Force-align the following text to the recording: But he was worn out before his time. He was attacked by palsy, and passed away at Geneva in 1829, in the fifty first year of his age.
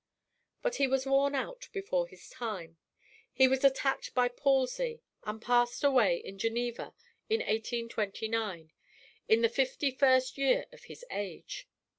But 0.63 0.77
he 0.77 0.87
was 0.87 1.05
worn 1.05 1.35
out 1.35 1.69
before 1.73 2.07
his 2.07 2.27
time. 2.27 2.79
He 3.31 3.47
was 3.47 3.63
attacked 3.63 4.15
by 4.15 4.29
palsy, 4.29 4.99
and 5.25 5.39
passed 5.39 5.83
away 5.83 6.23
at 6.23 6.37
Geneva 6.37 6.95
in 7.29 7.41
1829, 7.41 8.71
in 9.27 9.41
the 9.43 9.47
fifty 9.47 9.91
first 9.91 10.39
year 10.39 10.65
of 10.71 10.85
his 10.85 11.05
age. 11.11 11.67